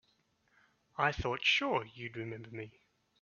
I 0.97 1.11
thought 1.11 1.43
sure 1.43 1.85
you'd 1.85 2.17
remember 2.17 2.49
me. 2.49 2.71